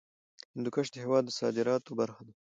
هندوکش 0.55 0.87
د 0.91 0.95
هېواد 1.03 1.23
د 1.25 1.31
صادراتو 1.39 1.91
برخه 1.99 2.21
ده. 2.27 2.33